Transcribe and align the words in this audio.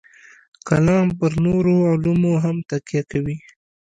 کلام 0.67 1.07
پر 1.17 1.31
نورو 1.45 1.75
علومو 1.91 2.33
هم 2.43 2.55
تکیه 2.69 3.01
کوي. 3.11 3.37